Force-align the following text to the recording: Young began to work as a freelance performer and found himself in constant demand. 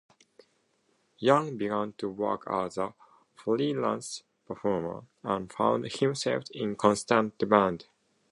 Young 1.19 1.57
began 1.59 1.93
to 1.99 2.09
work 2.09 2.45
as 2.47 2.75
a 2.79 2.95
freelance 3.35 4.23
performer 4.47 5.03
and 5.21 5.53
found 5.53 5.85
himself 5.91 6.45
in 6.49 6.75
constant 6.75 7.37
demand. 7.37 7.85